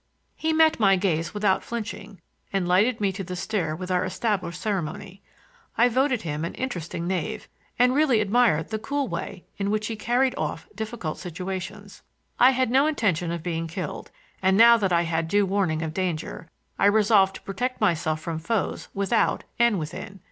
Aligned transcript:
He 0.35 0.51
met 0.51 0.79
my 0.79 0.95
gaze 0.95 1.35
without 1.35 1.63
flinching, 1.63 2.19
and 2.51 2.67
lighted 2.67 2.99
me 2.99 3.11
to 3.11 3.23
the 3.23 3.35
stair 3.35 3.75
with 3.75 3.91
our 3.91 4.03
established 4.03 4.59
ceremony. 4.59 5.21
I 5.77 5.89
voted 5.89 6.23
him 6.23 6.43
an 6.43 6.55
interesting 6.55 7.05
knave 7.05 7.47
and 7.77 7.93
really 7.93 8.19
admired 8.19 8.69
the 8.71 8.79
cool 8.79 9.07
way 9.07 9.45
in 9.59 9.69
which 9.69 9.85
he 9.85 9.95
carried 9.95 10.33
off 10.39 10.67
difficult 10.73 11.19
situations. 11.19 12.01
I 12.39 12.49
had 12.49 12.71
no 12.71 12.87
intention 12.87 13.31
of 13.31 13.43
being 13.43 13.67
killed, 13.67 14.09
and 14.41 14.57
now 14.57 14.75
that 14.75 14.91
I 14.91 15.03
had 15.03 15.27
due 15.27 15.45
warning 15.45 15.83
of 15.83 15.93
danger, 15.93 16.49
I 16.79 16.87
resolved 16.87 17.35
to 17.35 17.41
protect 17.43 17.79
myself 17.79 18.19
from 18.21 18.39
foes 18.39 18.87
without 18.95 19.43
and 19.59 19.77
within. 19.77 20.19